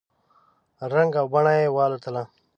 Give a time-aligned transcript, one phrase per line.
[0.93, 2.23] رنګ او بڼه یې والوتله!